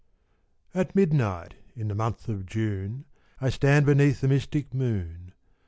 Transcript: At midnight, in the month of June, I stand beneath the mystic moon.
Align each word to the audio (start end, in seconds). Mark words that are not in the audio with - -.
At 0.73 0.95
midnight, 0.95 1.53
in 1.75 1.87
the 1.87 1.93
month 1.93 2.27
of 2.27 2.47
June, 2.47 3.05
I 3.39 3.49
stand 3.51 3.85
beneath 3.85 4.21
the 4.21 4.27
mystic 4.27 4.73
moon. 4.73 5.33